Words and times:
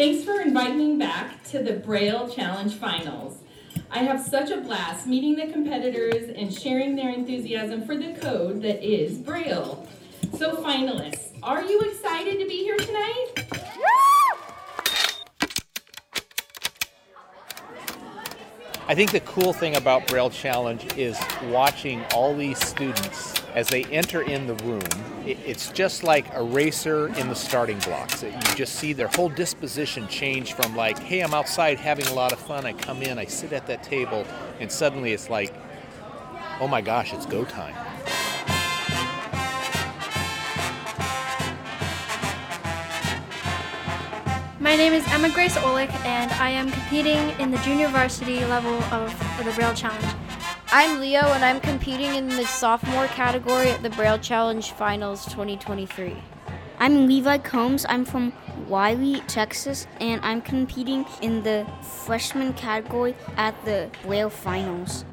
Thanks 0.00 0.24
for 0.24 0.40
inviting 0.40 0.78
me 0.78 0.96
back 0.96 1.44
to 1.50 1.62
the 1.62 1.74
Braille 1.74 2.26
Challenge 2.26 2.72
Finals. 2.72 3.36
I 3.90 3.98
have 3.98 4.18
such 4.18 4.50
a 4.50 4.56
blast 4.56 5.06
meeting 5.06 5.36
the 5.36 5.52
competitors 5.52 6.30
and 6.34 6.50
sharing 6.50 6.96
their 6.96 7.10
enthusiasm 7.10 7.84
for 7.84 7.94
the 7.94 8.14
code 8.14 8.62
that 8.62 8.82
is 8.82 9.18
Braille. 9.18 9.86
So, 10.38 10.56
finalists, 10.56 11.38
are 11.42 11.62
you 11.62 11.82
excited 11.82 12.38
to 12.38 12.48
be 12.48 12.62
here 12.62 12.78
tonight? 12.78 13.26
I 18.88 18.94
think 18.94 19.12
the 19.12 19.20
cool 19.26 19.52
thing 19.52 19.76
about 19.76 20.06
Braille 20.06 20.30
Challenge 20.30 20.96
is 20.96 21.20
watching 21.50 22.02
all 22.14 22.34
these 22.34 22.58
students 22.66 23.39
as 23.54 23.68
they 23.68 23.84
enter 23.84 24.22
in 24.22 24.46
the 24.46 24.54
room. 24.64 24.82
It's 25.26 25.70
just 25.70 26.02
like 26.02 26.32
a 26.34 26.42
racer 26.42 27.08
in 27.18 27.28
the 27.28 27.34
starting 27.34 27.78
blocks. 27.80 28.22
You 28.22 28.32
just 28.54 28.76
see 28.76 28.92
their 28.92 29.08
whole 29.08 29.28
disposition 29.28 30.08
change 30.08 30.54
from 30.54 30.74
like, 30.74 30.98
hey, 30.98 31.20
I'm 31.20 31.34
outside 31.34 31.78
having 31.78 32.06
a 32.06 32.14
lot 32.14 32.32
of 32.32 32.38
fun. 32.38 32.64
I 32.66 32.72
come 32.72 33.02
in, 33.02 33.18
I 33.18 33.26
sit 33.26 33.52
at 33.52 33.66
that 33.66 33.82
table, 33.82 34.26
and 34.60 34.70
suddenly 34.70 35.12
it's 35.12 35.28
like, 35.28 35.54
oh 36.60 36.68
my 36.68 36.80
gosh, 36.80 37.12
it's 37.12 37.26
go 37.26 37.44
time. 37.44 37.74
My 44.58 44.76
name 44.76 44.92
is 44.92 45.04
Emma 45.08 45.30
Grace 45.30 45.56
Olick, 45.56 45.90
and 46.04 46.30
I 46.32 46.50
am 46.50 46.70
competing 46.70 47.30
in 47.40 47.50
the 47.50 47.58
junior 47.58 47.88
varsity 47.88 48.44
level 48.44 48.74
of 48.94 49.10
the 49.44 49.50
Braille 49.52 49.74
Challenge. 49.74 50.19
I'm 50.72 51.00
Leo, 51.00 51.22
and 51.22 51.44
I'm 51.44 51.58
competing 51.58 52.14
in 52.14 52.28
the 52.28 52.46
sophomore 52.46 53.08
category 53.08 53.70
at 53.70 53.82
the 53.82 53.90
Braille 53.90 54.20
Challenge 54.20 54.70
Finals 54.70 55.24
2023. 55.24 56.16
I'm 56.78 57.08
Levi 57.08 57.38
Combs. 57.38 57.84
I'm 57.88 58.04
from 58.04 58.32
Wylie, 58.68 59.20
Texas, 59.22 59.88
and 59.98 60.20
I'm 60.24 60.40
competing 60.40 61.06
in 61.22 61.42
the 61.42 61.66
freshman 61.82 62.52
category 62.52 63.16
at 63.36 63.64
the 63.64 63.90
Braille 64.04 64.30
Finals. 64.30 65.04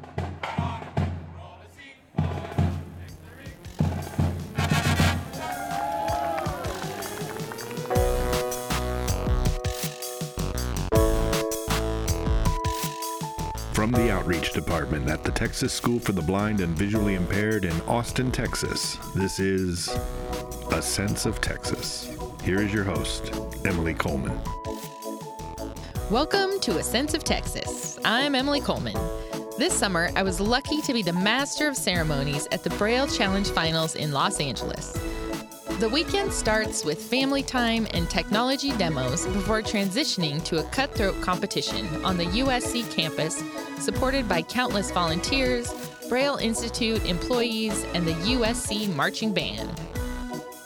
From 13.88 14.04
the 14.04 14.12
Outreach 14.12 14.52
Department 14.52 15.08
at 15.08 15.24
the 15.24 15.30
Texas 15.30 15.72
School 15.72 15.98
for 15.98 16.12
the 16.12 16.20
Blind 16.20 16.60
and 16.60 16.76
Visually 16.76 17.14
Impaired 17.14 17.64
in 17.64 17.72
Austin, 17.82 18.30
Texas, 18.30 18.98
this 19.14 19.40
is 19.40 19.88
A 20.72 20.82
Sense 20.82 21.24
of 21.24 21.40
Texas. 21.40 22.14
Here 22.44 22.60
is 22.60 22.70
your 22.70 22.84
host, 22.84 23.32
Emily 23.64 23.94
Coleman. 23.94 24.38
Welcome 26.10 26.60
to 26.60 26.76
A 26.76 26.82
Sense 26.82 27.14
of 27.14 27.24
Texas. 27.24 27.98
I'm 28.04 28.34
Emily 28.34 28.60
Coleman. 28.60 28.94
This 29.56 29.72
summer, 29.72 30.10
I 30.14 30.22
was 30.22 30.38
lucky 30.38 30.82
to 30.82 30.92
be 30.92 31.00
the 31.00 31.14
master 31.14 31.66
of 31.66 31.74
ceremonies 31.74 32.46
at 32.52 32.64
the 32.64 32.70
Braille 32.70 33.06
Challenge 33.06 33.48
Finals 33.48 33.94
in 33.94 34.12
Los 34.12 34.38
Angeles. 34.38 34.92
The 35.78 35.88
weekend 35.88 36.32
starts 36.32 36.84
with 36.84 37.00
family 37.00 37.44
time 37.44 37.86
and 37.92 38.10
technology 38.10 38.72
demos 38.72 39.26
before 39.26 39.62
transitioning 39.62 40.42
to 40.46 40.58
a 40.58 40.64
cutthroat 40.70 41.20
competition 41.22 41.86
on 42.04 42.16
the 42.16 42.24
USC 42.24 42.90
campus, 42.90 43.44
supported 43.78 44.28
by 44.28 44.42
countless 44.42 44.90
volunteers, 44.90 45.72
Braille 46.08 46.34
Institute 46.38 47.06
employees, 47.06 47.84
and 47.94 48.04
the 48.04 48.14
USC 48.14 48.92
Marching 48.96 49.32
Band. 49.32 49.70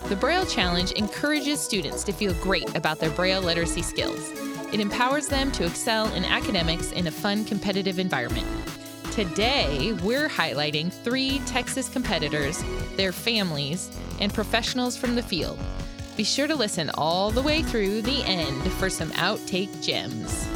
The 0.09 0.17
Braille 0.17 0.47
Challenge 0.47 0.93
encourages 0.93 1.61
students 1.61 2.05
to 2.05 2.13
feel 2.13 2.33
great 2.37 2.75
about 2.75 2.99
their 2.99 3.11
Braille 3.11 3.43
literacy 3.43 3.83
skills. 3.83 4.31
It 4.73 4.81
empowers 4.81 5.29
them 5.29 5.53
to 5.53 5.67
excel 5.67 6.11
in 6.15 6.25
academics 6.25 6.91
in 6.93 7.07
a 7.07 7.11
fun, 7.11 7.45
competitive 7.45 7.99
environment. 7.99 8.49
Today, 9.13 9.93
we're 10.03 10.27
highlighting 10.27 10.91
three 10.91 11.41
Texas 11.41 11.87
competitors, 11.87 12.65
their 12.97 13.13
families, 13.13 13.95
and 14.21 14.33
professionals 14.33 14.97
from 14.97 15.17
the 15.17 15.23
field. 15.23 15.59
Be 16.17 16.25
sure 16.25 16.47
to 16.47 16.55
listen 16.55 16.91
all 16.95 17.31
the 17.31 17.43
way 17.43 17.63
through 17.63 18.01
the 18.01 18.25
end 18.25 18.73
for 18.73 18.89
some 18.89 19.11
outtake 19.11 19.85
gems. 19.85 20.49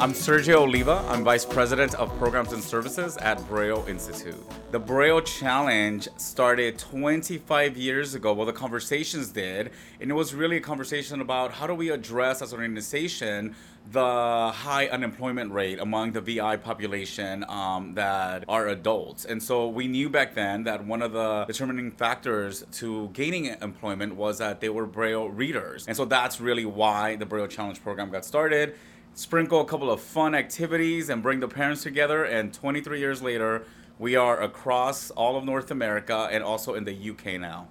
I'm 0.00 0.12
Sergio 0.12 0.58
Oliva. 0.58 1.04
I'm 1.08 1.24
Vice 1.24 1.44
President 1.44 1.96
of 1.96 2.16
Programs 2.18 2.52
and 2.52 2.62
Services 2.62 3.16
at 3.16 3.44
Braille 3.48 3.84
Institute. 3.88 4.40
The 4.70 4.78
Braille 4.78 5.20
Challenge 5.20 6.08
started 6.16 6.78
25 6.78 7.76
years 7.76 8.14
ago. 8.14 8.32
Well, 8.32 8.46
the 8.46 8.52
conversations 8.52 9.32
did, 9.32 9.72
and 10.00 10.08
it 10.08 10.14
was 10.14 10.34
really 10.34 10.58
a 10.58 10.60
conversation 10.60 11.20
about 11.20 11.50
how 11.50 11.66
do 11.66 11.74
we 11.74 11.90
address 11.90 12.42
as 12.42 12.52
an 12.52 12.60
organization 12.60 13.56
the 13.90 14.52
high 14.54 14.86
unemployment 14.86 15.50
rate 15.50 15.80
among 15.80 16.12
the 16.12 16.20
VI 16.20 16.58
population 16.58 17.44
um, 17.48 17.94
that 17.94 18.44
are 18.48 18.68
adults. 18.68 19.24
And 19.24 19.42
so 19.42 19.66
we 19.66 19.88
knew 19.88 20.08
back 20.08 20.34
then 20.34 20.62
that 20.64 20.84
one 20.84 21.02
of 21.02 21.12
the 21.12 21.44
determining 21.46 21.90
factors 21.90 22.64
to 22.72 23.08
gaining 23.14 23.46
employment 23.46 24.14
was 24.14 24.38
that 24.38 24.60
they 24.60 24.68
were 24.68 24.86
Braille 24.86 25.28
readers. 25.28 25.88
And 25.88 25.96
so 25.96 26.04
that's 26.04 26.40
really 26.40 26.66
why 26.66 27.16
the 27.16 27.26
Braille 27.26 27.48
Challenge 27.48 27.82
program 27.82 28.10
got 28.10 28.24
started 28.24 28.76
sprinkle 29.18 29.60
a 29.60 29.64
couple 29.64 29.90
of 29.90 30.00
fun 30.00 30.32
activities 30.32 31.08
and 31.08 31.24
bring 31.24 31.40
the 31.40 31.48
parents 31.48 31.82
together. 31.82 32.22
And 32.22 32.54
23 32.54 33.00
years 33.00 33.20
later, 33.20 33.64
we 33.98 34.14
are 34.14 34.40
across 34.40 35.10
all 35.10 35.36
of 35.36 35.44
North 35.44 35.72
America 35.72 36.28
and 36.30 36.44
also 36.44 36.74
in 36.74 36.84
the 36.84 37.10
UK 37.10 37.40
now. 37.40 37.66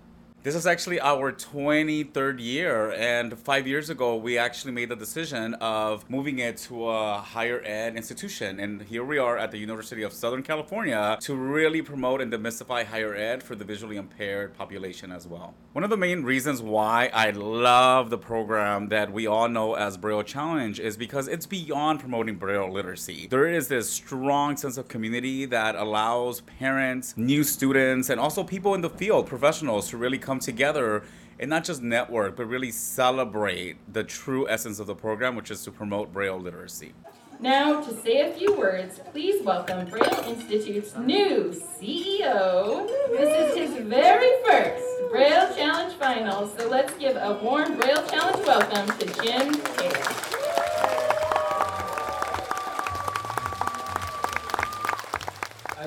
This 0.47 0.55
is 0.55 0.65
actually 0.65 1.01
our 1.01 1.33
23rd 1.33 2.39
year, 2.39 2.93
and 2.93 3.37
five 3.37 3.67
years 3.67 3.89
ago, 3.89 4.15
we 4.15 4.37
actually 4.37 4.71
made 4.71 4.87
the 4.87 4.95
decision 4.95 5.55
of 5.55 6.09
moving 6.09 6.39
it 6.39 6.55
to 6.69 6.87
a 6.87 7.17
higher 7.17 7.61
ed 7.65 7.97
institution. 7.97 8.57
And 8.61 8.83
here 8.83 9.03
we 9.03 9.17
are 9.17 9.37
at 9.37 9.51
the 9.51 9.57
University 9.57 10.03
of 10.03 10.13
Southern 10.13 10.43
California 10.43 11.17
to 11.19 11.35
really 11.35 11.81
promote 11.81 12.21
and 12.21 12.31
demystify 12.31 12.85
higher 12.85 13.13
ed 13.13 13.43
for 13.43 13.55
the 13.55 13.65
visually 13.65 13.97
impaired 13.97 14.53
population 14.53 15.11
as 15.11 15.27
well. 15.27 15.53
One 15.73 15.83
of 15.83 15.89
the 15.89 15.97
main 15.97 16.23
reasons 16.23 16.61
why 16.61 17.11
I 17.13 17.31
love 17.31 18.09
the 18.09 18.17
program 18.17 18.87
that 18.87 19.11
we 19.11 19.27
all 19.27 19.49
know 19.49 19.73
as 19.73 19.97
Braille 19.97 20.23
Challenge 20.23 20.79
is 20.79 20.95
because 20.95 21.27
it's 21.27 21.45
beyond 21.45 21.99
promoting 21.99 22.35
Braille 22.35 22.71
literacy. 22.71 23.27
There 23.29 23.47
is 23.47 23.67
this 23.67 23.89
strong 23.89 24.55
sense 24.55 24.77
of 24.77 24.87
community 24.87 25.43
that 25.47 25.75
allows 25.75 26.39
parents, 26.39 27.17
new 27.17 27.43
students, 27.43 28.09
and 28.09 28.17
also 28.17 28.45
people 28.45 28.75
in 28.75 28.79
the 28.79 28.89
field, 28.89 29.27
professionals, 29.27 29.89
to 29.89 29.97
really 29.97 30.17
come 30.17 30.36
come 30.37 30.45
together 30.45 31.03
and 31.39 31.49
not 31.49 31.63
just 31.63 31.81
network, 31.81 32.35
but 32.35 32.45
really 32.45 32.71
celebrate 32.71 33.75
the 33.91 34.03
true 34.03 34.47
essence 34.47 34.79
of 34.79 34.85
the 34.85 34.95
program, 34.95 35.35
which 35.35 35.49
is 35.49 35.63
to 35.63 35.71
promote 35.71 36.13
Braille 36.13 36.39
literacy. 36.39 36.93
Now, 37.39 37.81
to 37.81 38.01
say 38.01 38.29
a 38.29 38.33
few 38.33 38.55
words, 38.55 38.99
please 39.11 39.43
welcome 39.43 39.87
Braille 39.87 40.23
Institute's 40.27 40.95
new 40.95 41.53
CEO. 41.79 42.87
This 43.09 43.55
is 43.55 43.57
his 43.57 43.83
very 43.85 44.31
first 44.45 44.83
Braille 45.11 45.55
Challenge 45.55 45.93
Finals, 45.93 46.51
so 46.57 46.67
let's 46.67 46.93
give 46.97 47.15
a 47.15 47.39
warm 47.41 47.77
Braille 47.77 48.05
Challenge 48.07 48.45
welcome 48.45 48.87
to 48.99 49.05
Jim 49.23 49.53
Taylor. 49.53 50.36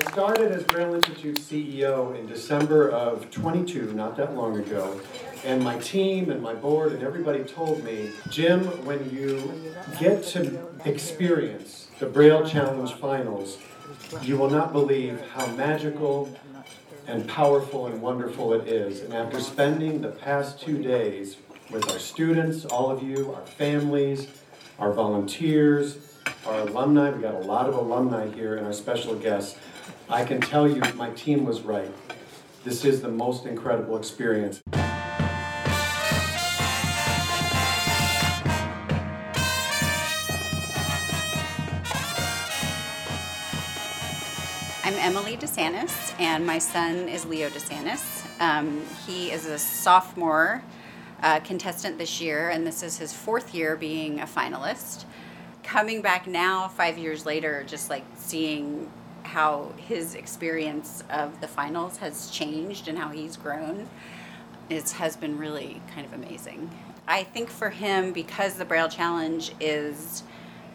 I 0.01 0.13
started 0.13 0.51
as 0.53 0.63
Braille 0.63 0.95
Institute 0.95 1.37
CEO 1.37 2.19
in 2.19 2.27
December 2.27 2.89
of 2.89 3.31
22, 3.31 3.93
not 3.93 4.17
that 4.17 4.35
long 4.35 4.59
ago, 4.59 4.99
and 5.45 5.63
my 5.63 5.77
team 5.77 6.31
and 6.31 6.41
my 6.41 6.55
board 6.55 6.93
and 6.93 7.03
everybody 7.03 7.45
told 7.45 7.85
me, 7.85 8.09
Jim, 8.31 8.65
when 8.87 9.11
you 9.11 9.75
get 9.99 10.25
to 10.29 10.59
experience 10.87 11.89
the 11.99 12.07
Braille 12.07 12.49
Challenge 12.49 12.95
finals, 12.95 13.59
you 14.23 14.39
will 14.39 14.49
not 14.49 14.73
believe 14.73 15.21
how 15.33 15.47
magical 15.49 16.35
and 17.07 17.29
powerful 17.29 17.87
and 17.87 18.01
wonderful 18.01 18.55
it 18.55 18.67
is. 18.69 19.03
And 19.03 19.13
after 19.13 19.39
spending 19.39 20.01
the 20.01 20.13
past 20.13 20.63
two 20.63 20.83
days 20.83 21.37
with 21.71 21.91
our 21.91 21.99
students, 21.99 22.65
all 22.65 22.91
of 22.91 23.03
you, 23.03 23.35
our 23.35 23.45
families, 23.45 24.29
our 24.79 24.95
volunteers, 24.95 25.99
our 26.47 26.61
alumni, 26.61 27.11
we 27.11 27.21
got 27.21 27.35
a 27.35 27.39
lot 27.39 27.69
of 27.69 27.75
alumni 27.75 28.29
here, 28.29 28.57
and 28.57 28.67
our 28.67 28.73
special 28.73 29.15
guests. 29.15 29.59
I 30.09 30.25
can 30.25 30.41
tell 30.41 30.67
you 30.67 30.81
my 30.95 31.11
team 31.11 31.45
was 31.45 31.61
right. 31.61 31.91
This 32.65 32.85
is 32.85 33.03
the 33.03 33.09
most 33.09 33.47
incredible 33.47 33.97
experience. 33.97 34.61
I'm 44.83 44.97
Emily 44.97 45.37
DeSantis, 45.37 46.19
and 46.19 46.47
my 46.47 46.59
son 46.59 47.09
is 47.09 47.25
Leo 47.27 47.49
DeSantis. 47.51 48.25
Um, 48.41 48.83
he 49.07 49.31
is 49.31 49.47
a 49.47 49.59
sophomore 49.59 50.63
uh, 51.23 51.41
contestant 51.41 51.99
this 51.99 52.21
year, 52.21 52.49
and 52.49 52.67
this 52.67 52.83
is 52.83 52.99
his 52.99 53.13
fourth 53.13 53.55
year 53.55 53.77
being 53.77 54.21
a 54.21 54.25
finalist. 54.25 55.05
Coming 55.71 56.03
back 56.03 56.27
now, 56.27 56.67
five 56.67 56.99
years 56.99 57.25
later, 57.25 57.63
just 57.65 57.91
like 57.91 58.03
seeing 58.17 58.91
how 59.23 59.73
his 59.77 60.17
experience 60.17 61.05
of 61.11 61.41
the 61.41 61.47
finals 61.47 61.99
has 61.99 62.29
changed 62.29 62.89
and 62.89 62.99
how 62.99 63.11
he's 63.11 63.37
grown 63.37 63.89
is, 64.69 64.91
has 64.91 65.17
been 65.17 65.39
really 65.39 65.81
kind 65.95 66.05
of 66.05 66.13
amazing. 66.13 66.69
I 67.07 67.23
think 67.23 67.51
for 67.51 67.71
him, 67.71 68.13
because 68.13 68.55
the 68.55 68.65
Braille 68.65 68.89
Challenge 68.89 69.53
is 69.61 70.25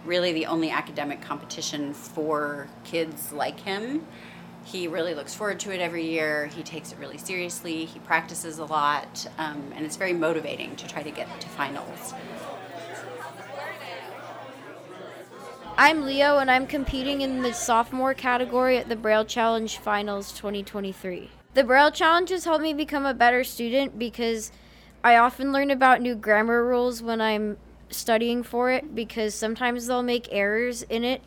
really 0.06 0.31
the 0.31 0.45
only 0.45 0.69
academic 0.69 1.19
competition 1.19 1.94
for 1.94 2.69
kids 2.86 3.33
like 3.33 3.59
him, 3.59 4.07
he 4.63 4.88
really 4.88 5.13
looks 5.13 5.36
forward 5.36 5.59
to 5.59 5.74
it 5.74 5.81
every 5.81 6.06
year. 6.06 6.45
He 6.48 6.63
takes 6.63 6.94
it 6.94 7.00
really 7.00 7.18
seriously. 7.18 7.83
He 7.83 8.00
practices 8.00 8.59
a 8.59 8.65
lot, 8.65 9.27
um, 9.39 9.74
and 9.75 9.86
it's 9.86 9.98
very 9.98 10.13
motivating 10.13 10.77
to 10.77 10.88
try 10.88 11.03
to 11.03 11.12
get 11.12 11.41
to 11.41 11.50
finals. 11.50 12.13
I'm 15.77 16.06
Leo, 16.06 16.38
and 16.38 16.50
I'm 16.50 16.68
competing 16.68 17.19
in 17.19 17.42
the 17.42 17.54
sophomore 17.54 18.13
category 18.13 18.77
at 18.77 18.88
the 18.88 18.95
Braille 18.95 19.25
Challenge 19.25 19.77
Finals 19.77 20.31
2023. 20.31 21.30
The 21.54 21.66
Braille 21.66 21.92
Challenge 21.92 22.30
has 22.30 22.45
helped 22.45 22.63
me 22.63 22.74
become 22.74 23.06
a 23.06 23.13
better 23.13 23.44
student 23.44 24.00
because 24.00 24.54
I 25.04 25.18
often 25.18 25.51
learn 25.51 25.72
about 25.72 26.01
new 26.01 26.16
grammar 26.16 26.63
rules 26.63 27.04
when 27.04 27.19
I'm 27.19 27.57
studying 27.89 28.42
for 28.42 28.72
it 28.72 28.95
because 28.95 29.36
sometimes 29.36 29.88
they'll 29.88 30.01
make 30.01 30.30
errors 30.31 30.83
in 30.83 31.04
it 31.04 31.22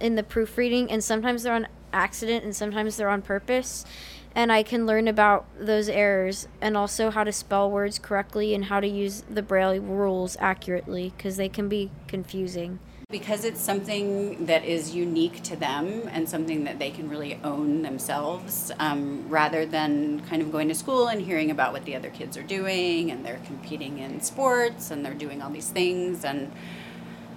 in 0.00 0.16
the 0.16 0.22
proofreading 0.22 0.90
and 0.90 1.02
sometimes 1.02 1.42
they're 1.42 1.54
on 1.54 1.66
accident 1.90 2.44
and 2.44 2.54
sometimes 2.54 2.98
they're 2.98 3.08
on 3.08 3.22
purpose 3.22 3.86
and 4.34 4.52
I 4.52 4.62
can 4.62 4.84
learn 4.84 5.08
about 5.08 5.46
those 5.58 5.88
errors 5.88 6.46
and 6.60 6.76
also 6.76 7.10
how 7.10 7.24
to 7.24 7.32
spell 7.32 7.70
words 7.70 7.98
correctly 7.98 8.54
and 8.54 8.66
how 8.66 8.80
to 8.80 8.86
use 8.86 9.24
the 9.30 9.42
braille 9.42 9.80
rules 9.80 10.36
accurately 10.40 11.14
because 11.16 11.38
they 11.38 11.48
can 11.48 11.70
be 11.70 11.90
confusing. 12.06 12.80
Because 13.10 13.46
it's 13.46 13.62
something 13.62 14.44
that 14.44 14.66
is 14.66 14.94
unique 14.94 15.42
to 15.44 15.56
them 15.56 16.10
and 16.12 16.28
something 16.28 16.64
that 16.64 16.78
they 16.78 16.90
can 16.90 17.08
really 17.08 17.40
own 17.42 17.80
themselves, 17.80 18.70
um, 18.78 19.26
rather 19.30 19.64
than 19.64 20.20
kind 20.28 20.42
of 20.42 20.52
going 20.52 20.68
to 20.68 20.74
school 20.74 21.08
and 21.08 21.22
hearing 21.22 21.50
about 21.50 21.72
what 21.72 21.86
the 21.86 21.96
other 21.96 22.10
kids 22.10 22.36
are 22.36 22.42
doing 22.42 23.10
and 23.10 23.24
they're 23.24 23.40
competing 23.46 23.98
in 23.98 24.20
sports 24.20 24.90
and 24.90 25.06
they're 25.06 25.14
doing 25.14 25.40
all 25.40 25.48
these 25.48 25.70
things. 25.70 26.22
And 26.22 26.52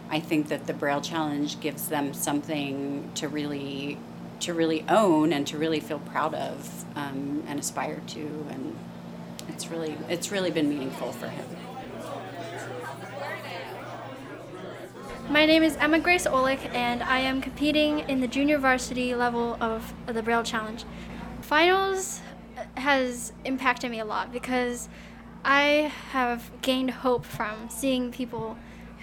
I 0.09 0.19
think 0.19 0.49
that 0.49 0.67
the 0.67 0.73
Braille 0.73 0.99
Challenge 0.99 1.57
gives 1.61 1.87
them 1.87 2.13
something 2.13 3.09
to 3.15 3.29
really 3.29 3.97
to 4.41 4.53
really 4.53 4.83
own 4.89 5.31
and 5.31 5.47
to 5.47 5.57
really 5.57 5.79
feel 5.79 5.99
proud 5.99 6.33
of 6.33 6.83
um, 6.97 7.45
and 7.47 7.57
aspire 7.57 8.01
to 8.07 8.45
and 8.49 8.77
it's 9.47 9.69
really 9.69 9.95
it's 10.09 10.31
really 10.31 10.51
been 10.51 10.67
meaningful 10.67 11.13
for 11.13 11.27
him 11.29 11.45
My 15.31 15.45
name 15.45 15.63
is 15.63 15.77
Emma 15.77 15.97
Grace 15.97 16.27
Olick, 16.27 16.59
and 16.75 17.01
I 17.01 17.19
am 17.19 17.39
competing 17.39 17.99
in 18.09 18.19
the 18.19 18.27
junior 18.27 18.57
varsity 18.57 19.15
level 19.15 19.55
of 19.61 19.93
the 20.05 20.21
Braille 20.21 20.43
Challenge. 20.43 20.83
Finals 21.39 22.19
has 22.75 23.31
impacted 23.45 23.91
me 23.91 23.99
a 23.99 24.05
lot 24.05 24.33
because 24.33 24.89
I 25.45 25.93
have 26.11 26.51
gained 26.61 26.91
hope 26.91 27.23
from 27.23 27.69
seeing 27.69 28.11
people 28.11 28.57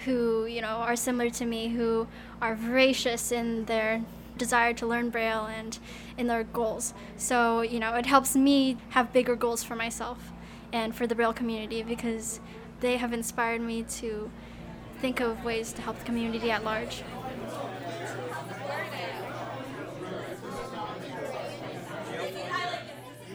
who, 0.05 0.45
you 0.45 0.61
know, 0.61 0.67
are 0.67 0.95
similar 0.95 1.31
to 1.31 1.47
me, 1.47 1.69
who 1.69 2.07
are 2.39 2.53
voracious 2.53 3.31
in 3.31 3.65
their 3.65 4.03
desire 4.37 4.73
to 4.73 4.85
learn 4.85 5.09
Braille 5.09 5.47
and 5.47 5.79
in 6.15 6.27
their 6.27 6.43
goals. 6.43 6.93
So, 7.17 7.61
you 7.61 7.79
know, 7.79 7.95
it 7.95 8.05
helps 8.05 8.35
me 8.35 8.77
have 8.89 9.11
bigger 9.11 9.35
goals 9.35 9.63
for 9.63 9.75
myself 9.75 10.31
and 10.71 10.95
for 10.95 11.07
the 11.07 11.15
Braille 11.15 11.33
community 11.33 11.81
because 11.81 12.39
they 12.81 12.97
have 12.97 13.13
inspired 13.13 13.61
me 13.61 13.81
to 13.81 14.29
think 15.01 15.21
of 15.21 15.43
ways 15.45 15.71
to 15.73 15.81
help 15.81 15.97
the 15.97 16.05
community 16.05 16.51
at 16.51 16.63
large. 16.63 17.03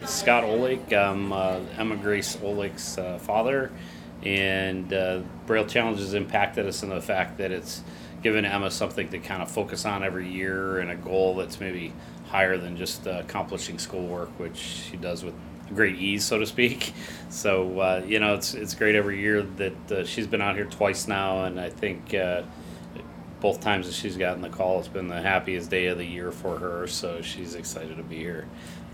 Scott 0.05 0.45
Olick, 0.45 0.93
I'm 0.93 1.33
uh, 1.33 1.61
Emma 1.79 1.97
Grace 1.97 2.37
Olick's 2.37 2.99
uh, 2.99 3.19
father, 3.19 3.73
and 4.23 4.93
uh, 4.93 5.23
Braille 5.47 5.65
Challenge 5.65 5.99
has 5.99 6.13
impacted 6.13 6.67
us 6.67 6.83
in 6.83 6.91
the 6.91 7.01
fact 7.01 7.39
that 7.39 7.51
it's 7.51 7.83
given 8.23 8.45
Emma 8.45 8.71
something 8.71 9.09
to 9.09 9.19
kind 9.19 9.43
of 9.43 9.51
focus 9.51 9.87
on 9.87 10.03
every 10.03 10.29
year 10.29 10.79
and 10.79 10.91
a 10.91 10.97
goal 10.97 11.35
that's 11.37 11.59
maybe 11.61 11.93
higher 12.29 12.59
than 12.59 12.77
just 12.77 13.07
uh, 13.07 13.21
accomplishing 13.21 13.79
schoolwork, 13.79 14.29
which 14.39 14.57
she 14.57 14.97
does 14.97 15.25
with 15.25 15.35
great 15.73 15.97
ease, 15.97 16.25
so 16.25 16.39
to 16.39 16.47
speak. 16.47 16.93
So 17.31 17.81
uh, 17.81 18.05
you 18.07 18.21
know, 18.21 18.35
it's 18.35 18.55
it's 18.55 18.77
great 18.77 18.95
every 18.95 19.19
year 19.19 19.43
that 19.43 19.91
uh, 19.91 20.05
she's 20.05 20.29
been 20.29 20.41
out 20.41 20.55
here 20.55 20.67
twice 20.67 21.09
now, 21.09 21.47
and 21.47 21.59
I 21.59 21.69
think 21.69 22.15
uh, 22.15 22.43
both 23.41 23.61
times 23.61 23.87
that 23.87 23.93
she's 23.93 24.17
gotten 24.17 24.41
the 24.41 24.49
call, 24.49 24.79
it's 24.79 24.87
been 24.87 25.09
the 25.09 25.21
happiest 25.21 25.69
day 25.69 25.87
of 25.87 25.99
the 25.99 26.05
year 26.05 26.31
for 26.31 26.61
her. 26.61 26.87
So 26.87 27.23
she's 27.23 27.57
excited 27.57 27.97
to 27.97 28.05
be 28.05 28.19
here. 28.19 28.47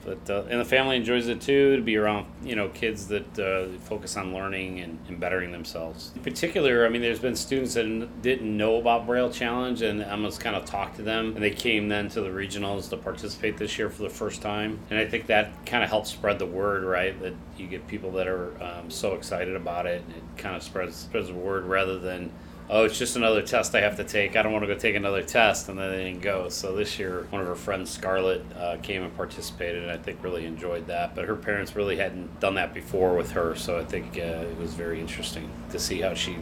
But 0.05 0.31
uh, 0.31 0.45
and 0.49 0.61
the 0.61 0.65
family 0.65 0.97
enjoys 0.97 1.29
it 1.29 1.41
too 1.41 1.77
to 1.77 1.83
be 1.83 1.97
around 1.97 2.27
you 2.43 2.57
know 2.57 2.69
kids 2.69 3.09
that 3.09 3.39
uh, 3.39 3.79
focus 3.81 4.17
on 4.17 4.33
learning 4.33 4.81
and, 4.81 4.99
and 5.09 5.21
bettering 5.21 5.53
themselves. 5.53 6.13
In 6.15 6.23
particular, 6.23 6.87
I 6.87 6.89
mean, 6.89 7.03
there's 7.03 7.19
been 7.19 7.37
students 7.37 7.75
that 7.75 8.23
didn't 8.23 8.57
know 8.57 8.77
about 8.77 9.07
Braille 9.07 9.31
Challenge, 9.31 9.83
and 9.83 10.03
Emma's 10.03 10.39
kind 10.39 10.57
of 10.57 10.65
talked 10.65 10.97
to 10.97 11.03
them, 11.03 11.35
and 11.35 11.43
they 11.43 11.51
came 11.51 11.89
then 11.89 12.09
to 12.11 12.21
the 12.21 12.29
regionals 12.29 12.89
to 12.91 12.97
participate 12.97 13.59
this 13.59 13.79
year 13.79 13.91
for 13.91 14.03
the 14.03 14.11
first 14.11 14.41
time. 14.43 14.79
And 14.91 14.99
I 14.99 15.07
think 15.07 15.27
that 15.27 15.67
kind 15.67 15.85
of 15.85 15.91
helps 15.91 16.11
spread 16.11 16.39
the 16.39 16.47
word, 16.47 16.85
right? 16.85 17.21
That 17.21 17.35
you 17.57 17.67
get 17.67 17.87
people 17.87 18.11
that 18.13 18.27
are 18.27 18.53
um, 18.63 18.91
so 18.91 19.15
excited 19.15 19.55
about 19.55 19.87
it, 19.87 20.03
and 20.07 20.17
it 20.17 20.23
kind 20.37 20.57
of 20.57 20.63
spreads 20.63 20.97
spreads 20.97 21.29
the 21.29 21.35
word 21.35 21.65
rather 21.65 21.99
than 21.99 22.33
oh, 22.71 22.85
it's 22.85 22.97
just 22.97 23.17
another 23.17 23.43
test 23.43 23.75
I 23.75 23.81
have 23.81 23.97
to 23.97 24.05
take. 24.05 24.37
I 24.37 24.43
don't 24.43 24.53
want 24.53 24.63
to 24.63 24.73
go 24.73 24.79
take 24.79 24.95
another 24.95 25.23
test, 25.23 25.69
and 25.69 25.79
then 25.79 25.91
they 25.91 26.05
didn't 26.05 26.23
go. 26.23 26.49
So 26.49 26.75
this 26.75 26.99
year, 26.99 27.27
one 27.31 27.43
of 27.43 27.49
her 27.49 27.57
friends, 27.57 27.91
Scarlett, 27.91 28.45
uh, 28.57 28.77
came 28.81 29.03
and 29.03 29.15
participated, 29.17 29.83
and 29.83 29.91
I 29.91 29.97
think 29.97 30.23
really 30.23 30.47
enjoyed 30.47 30.87
that. 30.87 31.17
But 31.17 31.25
her 31.25 31.37
parents 31.37 31.75
really 31.75 31.97
hadn't 31.97 32.39
done 32.39 32.55
that 32.55 32.73
before 32.73 33.17
with 33.17 33.33
her, 33.33 33.57
so 33.57 33.79
I 33.79 33.85
think 33.85 34.17
uh, 34.17 34.47
it 34.49 34.57
was 34.57 34.73
very 34.75 35.01
interesting 35.01 35.51
to 35.71 35.81
see 35.81 36.01
how 36.01 36.15
she 36.15 36.37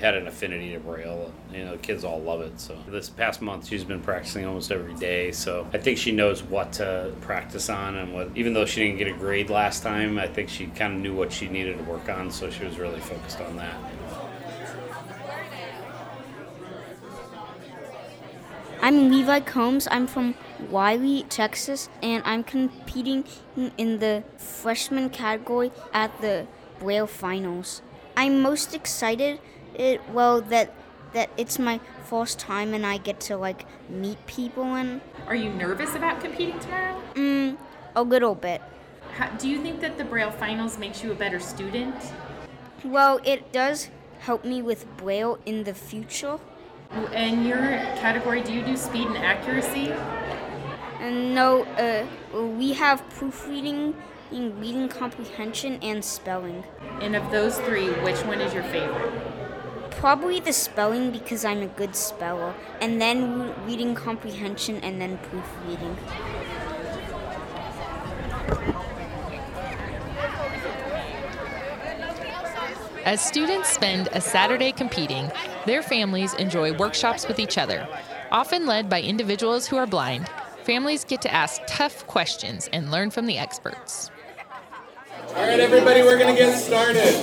had 0.00 0.14
an 0.14 0.26
affinity 0.26 0.72
to 0.72 0.80
Braille. 0.80 1.32
You 1.54 1.64
know, 1.64 1.78
kids 1.78 2.04
all 2.04 2.20
love 2.20 2.40
it. 2.42 2.60
So 2.60 2.76
this 2.88 3.08
past 3.08 3.40
month, 3.40 3.68
she's 3.68 3.84
been 3.84 4.02
practicing 4.02 4.44
almost 4.44 4.70
every 4.70 4.94
day. 4.94 5.32
So 5.32 5.66
I 5.72 5.78
think 5.78 5.96
she 5.96 6.12
knows 6.12 6.42
what 6.42 6.72
to 6.74 7.12
practice 7.20 7.70
on, 7.70 7.94
and 7.94 8.12
what. 8.12 8.30
Even 8.34 8.52
though 8.52 8.66
she 8.66 8.84
didn't 8.84 8.98
get 8.98 9.06
a 9.06 9.12
grade 9.12 9.48
last 9.48 9.84
time, 9.84 10.18
I 10.18 10.26
think 10.26 10.48
she 10.48 10.66
kind 10.66 10.94
of 10.94 11.00
knew 11.00 11.14
what 11.14 11.32
she 11.32 11.48
needed 11.48 11.78
to 11.78 11.84
work 11.84 12.08
on. 12.08 12.32
So 12.32 12.50
she 12.50 12.64
was 12.64 12.78
really 12.78 13.00
focused 13.00 13.40
on 13.40 13.56
that. 13.58 13.76
I'm 18.86 19.10
Levi 19.10 19.40
Combs. 19.40 19.88
I'm 19.90 20.06
from 20.06 20.36
Wylie, 20.70 21.24
Texas, 21.24 21.88
and 22.04 22.22
I'm 22.24 22.44
competing 22.44 23.24
in 23.76 23.98
the 23.98 24.22
freshman 24.38 25.10
category 25.10 25.72
at 25.92 26.20
the 26.20 26.46
Braille 26.78 27.08
Finals. 27.08 27.82
I'm 28.16 28.40
most 28.40 28.76
excited, 28.76 29.40
it, 29.74 30.08
well, 30.10 30.40
that 30.40 30.72
that 31.14 31.30
it's 31.36 31.58
my 31.58 31.80
first 32.04 32.38
time 32.38 32.74
and 32.74 32.86
I 32.86 32.98
get 32.98 33.18
to 33.22 33.36
like 33.36 33.66
meet 33.88 34.24
people 34.28 34.76
and. 34.76 35.00
Are 35.26 35.34
you 35.34 35.50
nervous 35.50 35.96
about 35.96 36.20
competing 36.20 36.60
tomorrow? 36.60 37.02
Mm, 37.14 37.56
a 37.96 38.04
little 38.04 38.36
bit. 38.36 38.62
How, 39.16 39.30
do 39.30 39.48
you 39.48 39.60
think 39.60 39.80
that 39.80 39.98
the 39.98 40.04
Braille 40.04 40.30
Finals 40.30 40.78
makes 40.78 41.02
you 41.02 41.10
a 41.10 41.16
better 41.16 41.40
student? 41.40 41.96
Well, 42.84 43.18
it 43.24 43.50
does 43.50 43.90
help 44.20 44.44
me 44.44 44.62
with 44.62 44.86
Braille 44.96 45.40
in 45.44 45.64
the 45.64 45.74
future. 45.74 46.38
In 47.12 47.44
your 47.44 47.60
category, 47.96 48.42
do 48.42 48.52
you 48.52 48.62
do 48.62 48.76
speed 48.76 49.06
and 49.06 49.18
accuracy? 49.18 49.92
And 51.00 51.34
no, 51.34 51.64
uh, 51.64 52.06
we 52.58 52.72
have 52.74 53.08
proofreading, 53.10 53.94
reading 54.30 54.88
comprehension, 54.88 55.78
and 55.82 56.04
spelling. 56.04 56.64
And 57.00 57.14
of 57.14 57.30
those 57.30 57.58
three, 57.60 57.88
which 58.02 58.20
one 58.24 58.40
is 58.40 58.54
your 58.54 58.62
favorite? 58.64 59.12
Probably 59.90 60.40
the 60.40 60.52
spelling 60.52 61.10
because 61.10 61.44
I'm 61.44 61.62
a 61.62 61.66
good 61.66 61.96
speller, 61.96 62.54
and 62.80 63.00
then 63.00 63.54
reading 63.66 63.94
comprehension, 63.94 64.76
and 64.76 65.00
then 65.00 65.18
proofreading. 65.18 65.96
As 73.06 73.20
students 73.20 73.68
spend 73.68 74.08
a 74.10 74.20
Saturday 74.20 74.72
competing, 74.72 75.30
their 75.64 75.80
families 75.80 76.34
enjoy 76.34 76.76
workshops 76.76 77.28
with 77.28 77.38
each 77.38 77.56
other. 77.56 77.86
Often 78.32 78.66
led 78.66 78.90
by 78.90 79.00
individuals 79.00 79.68
who 79.68 79.76
are 79.76 79.86
blind, 79.86 80.28
families 80.64 81.04
get 81.04 81.22
to 81.22 81.32
ask 81.32 81.62
tough 81.68 82.04
questions 82.08 82.68
and 82.72 82.90
learn 82.90 83.12
from 83.12 83.26
the 83.26 83.38
experts. 83.38 84.10
All 85.28 85.46
right, 85.46 85.60
everybody, 85.60 86.02
we're 86.02 86.18
going 86.18 86.34
to 86.34 86.40
get 86.40 86.58
started. 86.58 87.14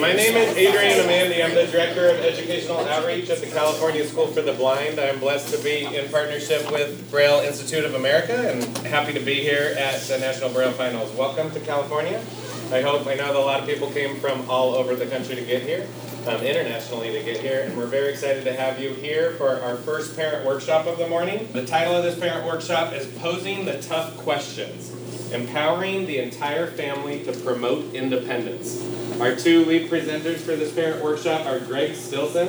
My 0.00 0.14
name 0.14 0.34
is 0.34 0.56
Adrian 0.56 1.00
Amandi. 1.00 1.44
I'm 1.44 1.54
the 1.54 1.70
Director 1.70 2.08
of 2.08 2.20
Educational 2.20 2.78
Outreach 2.78 3.28
at 3.28 3.42
the 3.42 3.48
California 3.48 4.06
School 4.06 4.28
for 4.28 4.40
the 4.40 4.54
Blind. 4.54 4.98
I'm 4.98 5.20
blessed 5.20 5.54
to 5.54 5.62
be 5.62 5.84
in 5.84 6.08
partnership 6.08 6.72
with 6.72 7.10
Braille 7.10 7.40
Institute 7.40 7.84
of 7.84 7.92
America 7.92 8.50
and 8.50 8.64
happy 8.86 9.12
to 9.12 9.20
be 9.20 9.34
here 9.34 9.76
at 9.78 10.00
the 10.02 10.16
National 10.16 10.48
Braille 10.48 10.72
Finals. 10.72 11.12
Welcome 11.12 11.50
to 11.50 11.60
California. 11.60 12.24
I 12.72 12.82
hope, 12.82 13.06
I 13.06 13.14
know 13.14 13.26
that 13.26 13.36
a 13.36 13.38
lot 13.38 13.60
of 13.60 13.66
people 13.68 13.90
came 13.90 14.16
from 14.16 14.50
all 14.50 14.74
over 14.74 14.96
the 14.96 15.06
country 15.06 15.36
to 15.36 15.42
get 15.42 15.62
here. 15.62 15.86
um, 16.28 16.40
internationally 16.42 17.12
to 17.12 17.22
get 17.22 17.38
here, 17.38 17.60
and 17.60 17.76
we're 17.76 17.86
very 17.86 18.10
excited 18.10 18.44
to 18.44 18.52
have 18.52 18.80
you 18.80 18.90
here 18.94 19.32
for 19.32 19.60
our 19.60 19.76
first 19.76 20.16
parent 20.16 20.44
workshop 20.44 20.86
of 20.86 20.98
the 20.98 21.06
morning. 21.08 21.48
The 21.52 21.64
title 21.64 21.94
of 21.94 22.02
this 22.02 22.18
parent 22.18 22.44
workshop 22.46 22.92
is 22.92 23.06
Posing 23.18 23.64
the 23.64 23.80
Tough 23.80 24.16
Questions 24.18 24.92
Empowering 25.32 26.06
the 26.06 26.18
Entire 26.18 26.66
Family 26.68 27.22
to 27.24 27.32
Promote 27.32 27.94
Independence. 27.94 28.82
Our 29.20 29.34
two 29.34 29.64
lead 29.64 29.90
presenters 29.90 30.38
for 30.38 30.56
this 30.56 30.72
parent 30.74 31.02
workshop 31.02 31.46
are 31.46 31.60
Greg 31.60 31.92
Stilson, 31.94 32.48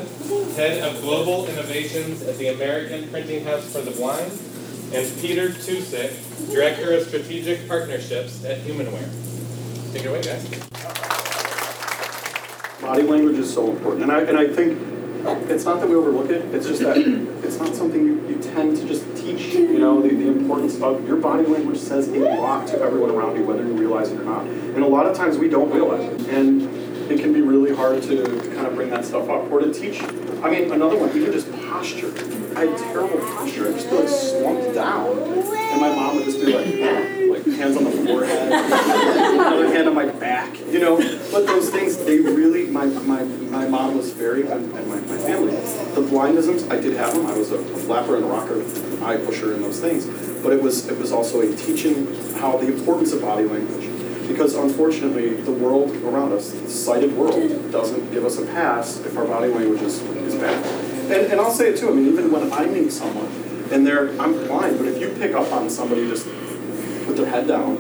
Head 0.55 0.83
of 0.83 1.01
Global 1.01 1.47
Innovations 1.47 2.21
at 2.23 2.37
the 2.37 2.47
American 2.49 3.09
Printing 3.09 3.43
House 3.45 3.71
for 3.71 3.81
the 3.81 3.91
Blind, 3.91 4.31
and 4.93 5.21
Peter 5.21 5.49
Tucic, 5.49 6.51
Director 6.51 6.93
of 6.93 7.07
Strategic 7.07 7.67
Partnerships 7.67 8.43
at 8.43 8.59
Humanware. 8.61 9.36
Take 9.93 10.03
it 10.03 10.07
away, 10.07 10.21
guys. 10.21 10.43
Body 12.81 13.03
language 13.03 13.37
is 13.37 13.53
so 13.53 13.69
important, 13.71 14.03
and 14.03 14.11
I 14.11 14.21
and 14.21 14.37
I 14.37 14.47
think 14.47 14.79
it's 15.49 15.65
not 15.65 15.79
that 15.79 15.89
we 15.89 15.95
overlook 15.95 16.29
it. 16.29 16.53
It's 16.53 16.67
just 16.67 16.81
that 16.81 16.97
it's 17.43 17.57
not 17.57 17.73
something 17.75 18.05
you, 18.05 18.27
you 18.27 18.39
tend 18.41 18.77
to 18.77 18.87
just 18.87 19.03
teach. 19.15 19.53
You 19.53 19.79
know, 19.79 20.01
the, 20.01 20.09
the 20.09 20.27
importance 20.27 20.81
of 20.81 21.07
your 21.07 21.17
body 21.17 21.45
language 21.45 21.79
says 21.79 22.07
a 22.09 22.19
lot 22.19 22.67
to 22.67 22.81
everyone 22.81 23.11
around 23.11 23.35
you, 23.37 23.45
whether 23.45 23.63
you 23.63 23.73
realize 23.73 24.11
it 24.11 24.19
or 24.19 24.23
not. 24.23 24.45
And 24.45 24.83
a 24.83 24.87
lot 24.87 25.05
of 25.05 25.15
times 25.15 25.37
we 25.37 25.49
don't 25.49 25.71
realize 25.71 26.03
it, 26.03 26.27
and 26.29 26.61
it 27.11 27.19
can 27.19 27.33
be 27.33 27.41
really 27.41 27.75
hard 27.75 28.03
to, 28.03 28.23
kind 28.55 28.67
of 28.67 28.75
bring 28.75 28.89
that 28.89 29.05
stuff 29.05 29.29
up 29.29 29.49
or 29.51 29.59
to 29.59 29.73
teach. 29.73 30.01
I 30.01 30.49
mean, 30.49 30.71
another 30.71 30.97
one, 30.97 31.09
even 31.15 31.31
just 31.31 31.46
posture. 31.77 32.11
I 32.55 32.65
had 32.65 32.77
terrible 32.77 33.19
posture. 33.19 33.67
I 33.67 33.71
just 33.73 33.91
like 33.91 34.09
slumped 34.09 34.73
down, 34.73 35.15
and 35.19 35.81
my 35.81 35.93
mom 35.93 36.15
would 36.15 36.25
just 36.25 36.39
be 36.39 36.51
like, 36.51 36.65
like 36.65 37.55
hands 37.55 37.77
on 37.77 37.83
the 37.83 37.91
forehead, 37.91 38.51
another 38.51 39.67
hand 39.67 39.87
on 39.87 39.93
my 39.93 40.05
back. 40.05 40.59
You 40.59 40.79
know, 40.79 40.97
but 41.31 41.45
those 41.45 41.69
things 41.69 41.97
they 41.97 42.19
really. 42.19 42.65
My 42.67 42.85
my, 42.85 43.23
my 43.23 43.67
mom 43.67 43.95
was 43.95 44.11
very 44.11 44.47
and, 44.47 44.71
my, 44.73 44.81
my 44.81 45.17
family. 45.17 45.51
The 45.51 46.01
blindisms 46.01 46.69
I 46.71 46.81
did 46.81 46.95
have 46.97 47.13
them. 47.13 47.27
I 47.27 47.37
was 47.37 47.51
a, 47.51 47.59
a 47.59 47.77
flapper 47.77 48.15
and 48.15 48.25
a 48.25 48.27
rocker, 48.27 48.61
eye 49.05 49.17
pusher, 49.17 49.53
and 49.53 49.63
those 49.63 49.79
things. 49.79 50.05
But 50.41 50.53
it 50.53 50.61
was 50.61 50.87
it 50.87 50.97
was 50.97 51.11
also 51.11 51.41
a 51.41 51.55
teaching 51.55 52.07
how 52.35 52.57
the 52.57 52.73
importance 52.73 53.13
of 53.13 53.21
body 53.21 53.45
language. 53.45 53.93
Because 54.27 54.55
unfortunately, 54.55 55.35
the 55.35 55.53
world 55.53 55.95
around 56.03 56.33
us, 56.33 56.51
the 56.51 56.69
sighted 56.69 57.15
world, 57.15 57.71
doesn't 57.71 58.11
give 58.11 58.25
us 58.25 58.37
a 58.37 58.45
pass 58.45 58.99
if 58.99 59.17
our 59.17 59.25
body 59.25 59.47
language 59.47 59.81
is, 59.81 60.01
is 60.01 60.35
bad. 60.35 60.76
And, 61.07 61.31
and 61.31 61.41
I'll 61.41 61.51
say 61.51 61.69
it 61.69 61.77
too. 61.77 61.89
I 61.89 61.93
mean, 61.93 62.07
even 62.07 62.31
when 62.31 62.51
I 62.51 62.65
meet 62.65 62.91
someone 62.91 63.27
and 63.71 63.85
they're 63.85 64.09
I'm 64.21 64.33
blind, 64.47 64.77
but 64.77 64.87
if 64.87 64.99
you 65.01 65.09
pick 65.09 65.33
up 65.33 65.51
on 65.51 65.69
somebody 65.69 66.07
just 66.07 66.25
put 67.05 67.15
their 67.15 67.25
head 67.25 67.47
down, 67.47 67.77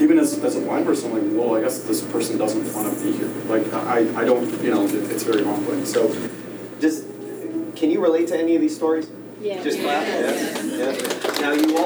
even 0.00 0.18
as, 0.18 0.38
as 0.44 0.56
a 0.56 0.60
blind 0.60 0.84
person, 0.84 1.12
like, 1.12 1.22
well, 1.38 1.56
I 1.56 1.62
guess 1.62 1.80
this 1.84 2.02
person 2.02 2.36
doesn't 2.36 2.72
want 2.74 2.92
to 2.96 3.04
be 3.04 3.12
here. 3.12 3.28
Like, 3.48 3.72
I, 3.72 4.00
I 4.20 4.24
don't, 4.24 4.62
you 4.62 4.70
know, 4.70 4.84
it, 4.84 4.94
it's 5.10 5.22
very 5.22 5.42
humbling. 5.44 5.86
So, 5.86 6.12
Just, 6.80 7.06
can 7.76 7.90
you 7.90 8.02
relate 8.02 8.28
to 8.28 8.38
any 8.38 8.54
of 8.54 8.60
these 8.60 8.76
stories? 8.76 9.08
Yeah. 9.40 9.62
Just 9.62 9.80
clap. 9.80 10.06
Yeah. 10.06 10.62
yeah. 10.64 11.40
Now 11.40 11.52
you 11.52 11.78
all, 11.78 11.85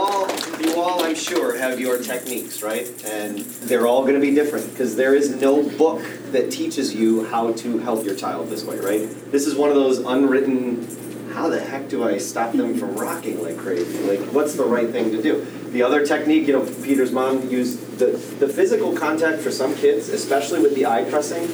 all, 0.81 1.03
I'm 1.05 1.15
sure, 1.15 1.57
have 1.57 1.79
your 1.79 1.99
techniques, 1.99 2.63
right? 2.63 2.89
And 3.05 3.39
they're 3.39 3.87
all 3.87 4.03
going 4.03 4.15
to 4.15 4.21
be 4.21 4.35
different 4.35 4.71
because 4.71 4.97
there 4.97 5.15
is 5.15 5.41
no 5.41 5.63
book 5.63 6.03
that 6.33 6.51
teaches 6.51 6.95
you 6.95 7.25
how 7.27 7.53
to 7.53 7.79
help 7.79 8.05
your 8.05 8.15
child 8.15 8.49
this 8.49 8.65
way, 8.65 8.79
right? 8.79 9.09
This 9.31 9.47
is 9.47 9.55
one 9.55 9.69
of 9.69 9.75
those 9.75 9.99
unwritten. 9.99 10.87
How 11.33 11.49
the 11.49 11.61
heck 11.61 11.89
do 11.89 12.03
I 12.03 12.19
stop 12.19 12.53
them 12.53 12.77
from 12.77 12.97
rocking 12.97 13.43
like 13.43 13.57
crazy? 13.57 13.99
Like, 14.01 14.21
what's 14.33 14.55
the 14.55 14.65
right 14.65 14.91
thing 14.91 15.13
to 15.13 15.23
do? 15.23 15.47
The 15.71 15.83
other 15.83 16.05
technique, 16.05 16.49
you 16.49 16.55
know, 16.55 16.65
Peter's 16.83 17.13
mom 17.13 17.49
used 17.49 17.99
the, 17.99 18.07
the 18.45 18.49
physical 18.49 18.97
contact 18.97 19.41
for 19.41 19.53
some 19.53 19.77
kids, 19.77 20.09
especially 20.09 20.61
with 20.61 20.75
the 20.75 20.87
eye 20.87 21.05
pressing. 21.05 21.45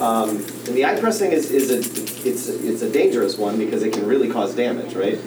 Um, 0.00 0.30
and 0.30 0.74
the 0.74 0.84
eye 0.84 0.98
pressing 0.98 1.30
is, 1.30 1.50
is 1.50 1.70
a 1.70 1.78
it's 2.26 2.48
it's 2.48 2.82
a 2.82 2.90
dangerous 2.90 3.36
one 3.36 3.58
because 3.58 3.82
it 3.82 3.92
can 3.92 4.06
really 4.06 4.30
cause 4.30 4.54
damage, 4.54 4.94
right? 4.94 5.18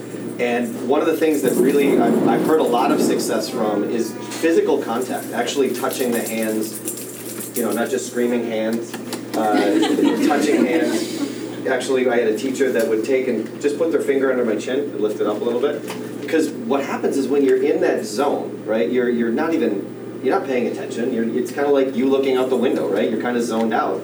And 0.44 0.90
one 0.90 1.00
of 1.00 1.08
the 1.08 1.16
things 1.16 1.42
that 1.44 1.54
really 1.54 1.98
I've, 1.98 2.28
I've 2.28 2.46
heard 2.46 2.60
a 2.60 2.66
lot 2.66 2.92
of 2.92 3.00
success 3.02 3.48
from 3.48 3.86
is 3.86 4.12
physical 4.42 4.84
contact, 4.84 5.32
actually 5.32 5.74
touching 5.74 6.12
the 6.12 6.20
hands, 6.20 7.56
you 7.56 7.64
know, 7.64 7.72
not 7.72 7.90
just 7.90 8.08
screaming 8.08 8.44
hands, 8.44 8.94
uh, 9.38 10.26
touching 10.28 10.66
hands. 10.66 11.66
Actually, 11.66 12.10
I 12.10 12.18
had 12.18 12.28
a 12.28 12.38
teacher 12.38 12.74
that 12.74 12.90
would 12.90 13.06
take 13.06 13.30
and 13.30 13.62
just 13.62 13.78
put 13.78 13.94
their 13.94 14.02
finger 14.02 14.32
under 14.34 14.44
my 14.44 14.58
chin 14.58 14.80
and 14.80 15.00
lift 15.00 15.22
it 15.22 15.28
up 15.28 15.40
a 15.40 15.44
little 15.46 15.62
bit. 15.62 15.82
Because 16.20 16.50
what 16.50 16.84
happens 16.84 17.16
is 17.16 17.26
when 17.30 17.46
you're 17.46 17.64
in 17.64 17.80
that 17.80 18.04
zone, 18.04 18.66
right? 18.66 18.92
You're 18.92 19.10
you're 19.10 19.32
not 19.32 19.54
even 19.54 20.20
you're 20.24 20.38
not 20.38 20.46
paying 20.46 20.68
attention. 20.68 21.14
You're, 21.14 21.38
it's 21.38 21.54
kind 21.54 21.68
of 21.68 21.74
like 21.74 21.96
you 21.96 22.10
looking 22.10 22.36
out 22.36 22.50
the 22.50 22.58
window, 22.58 22.90
right? 22.90 23.10
You're 23.10 23.22
kind 23.22 23.38
of 23.38 23.44
zoned 23.44 23.74
out. 23.74 24.02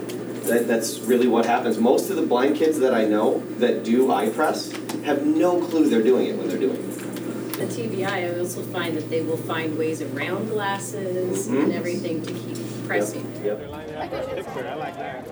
That, 0.47 0.69
that's 0.69 0.99
really 0.99 1.27
what 1.27 1.45
happens. 1.45 1.77
Most 1.77 2.09
of 2.09 2.15
the 2.15 2.21
blind 2.21 2.55
kids 2.55 2.79
that 2.79 2.93
I 2.93 3.03
know 3.03 3.43
that 3.57 3.83
do 3.83 4.09
eye 4.09 4.29
press 4.29 4.71
have 5.05 5.25
no 5.25 5.59
clue 5.61 5.89
they're 5.89 6.03
doing 6.03 6.27
it 6.27 6.37
when 6.37 6.47
they're 6.47 6.57
doing 6.57 6.75
it. 6.77 7.53
The 7.59 7.65
TVI, 7.65 8.33
I 8.35 8.39
also 8.39 8.61
find 8.63 8.95
that 8.95 9.09
they 9.09 9.21
will 9.21 9.37
find 9.37 9.77
ways 9.77 10.01
around 10.01 10.49
glasses 10.49 11.47
Mhm. 11.49 11.63
and 11.63 11.73
everything 11.73 12.21
to 12.25 12.31
keep 12.33 12.57
pressing. 12.87 13.25
Yep. 13.43 13.69
I. 13.73 15.29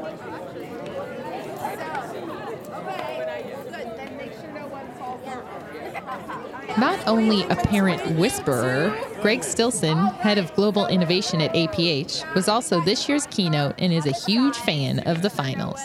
Not 6.78 7.00
only 7.08 7.44
a 7.44 7.56
parent 7.56 8.18
whisperer, 8.18 8.96
Greg 9.22 9.44
Stilson, 9.44 9.98
head 10.20 10.38
of 10.38 10.54
global 10.54 10.86
innovation 10.88 11.42
at 11.42 11.52
APH, 11.56 12.24
was 12.36 12.48
also 12.48 12.82
this 12.82 13.10
year's 13.10 13.26
keynote 13.28 13.76
and 13.80 13.92
is 13.92 14.06
a 14.06 14.12
huge 14.12 14.56
fan 14.56 15.00
of 15.00 15.22
the 15.22 15.30
finals. 15.30 15.80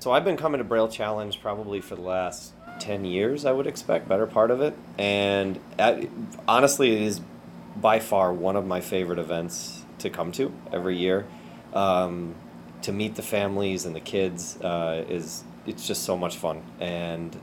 So 0.00 0.12
I've 0.12 0.24
been 0.24 0.36
coming 0.36 0.58
to 0.58 0.64
Braille 0.64 0.88
Challenge 0.88 1.40
probably 1.40 1.80
for 1.80 1.96
the 1.96 2.02
last 2.02 2.52
10 2.78 3.04
years, 3.04 3.44
I 3.44 3.50
would 3.50 3.66
expect, 3.66 4.08
better 4.08 4.26
part 4.26 4.52
of 4.52 4.60
it. 4.60 4.74
And 4.96 5.58
at, 5.76 6.08
honestly, 6.46 6.92
it 6.92 7.02
is 7.02 7.20
by 7.74 7.98
far 7.98 8.32
one 8.32 8.54
of 8.54 8.64
my 8.64 8.80
favorite 8.80 9.18
events 9.18 9.84
to 9.98 10.08
come 10.08 10.30
to 10.32 10.52
every 10.72 10.96
year. 10.96 11.26
Um, 11.74 12.36
to 12.82 12.92
meet 12.92 13.16
the 13.16 13.22
families 13.22 13.86
and 13.86 13.96
the 13.96 14.00
kids 14.00 14.56
uh, 14.60 15.04
is 15.08 15.42
it's 15.66 15.84
just 15.84 16.04
so 16.04 16.16
much 16.16 16.36
fun. 16.36 16.62
And 16.78 17.36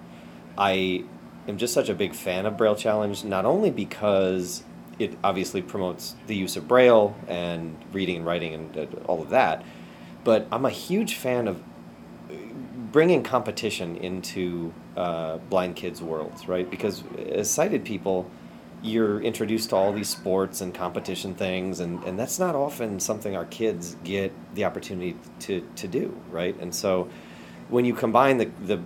I 0.58 1.04
am 1.50 1.58
just 1.58 1.74
such 1.74 1.90
a 1.90 1.94
big 1.94 2.16
fan 2.16 2.46
of 2.46 2.56
Braille 2.56 2.78
Challenge, 2.78 3.26
not 3.26 3.44
only 3.44 3.70
because 3.70 4.64
it 4.98 5.18
obviously 5.26 5.62
promotes 5.62 6.16
the 6.28 6.36
use 6.38 6.56
of 6.56 6.70
Braille 6.70 7.18
and 7.28 7.76
reading 7.92 8.16
and 8.18 8.26
writing 8.26 8.54
and 8.54 9.04
all 9.08 9.22
of 9.22 9.30
that, 9.32 9.62
but 10.24 10.48
I'm 10.54 10.64
a 10.64 10.70
huge 10.70 11.16
fan 11.16 11.50
of 11.50 11.62
bringing 12.96 13.22
competition 13.22 13.98
into 13.98 14.74
uh, 14.96 15.36
blind 15.50 15.76
kids' 15.76 16.02
worlds, 16.02 16.48
right? 16.48 16.72
Because 16.72 17.04
as 17.30 17.52
sighted 17.52 17.84
people, 17.84 18.26
you're 18.82 19.20
introduced 19.20 19.72
to 19.72 19.76
all 19.76 19.92
these 19.92 20.08
sports 20.08 20.62
and 20.62 20.74
competition 20.74 21.36
things, 21.36 21.82
and, 21.82 22.02
and 22.06 22.18
that's 22.18 22.40
not 22.40 22.56
often 22.56 22.98
something 23.02 23.36
our 23.36 23.44
kids 23.48 23.98
get 24.06 24.32
the 24.56 24.64
opportunity 24.64 25.18
to, 25.42 25.68
to 25.76 25.90
do, 25.90 26.18
right? 26.32 26.58
And 26.62 26.74
so 26.74 27.10
when 27.68 27.84
you 27.84 27.94
combine 27.94 28.38
the, 28.38 28.50
the 28.64 28.82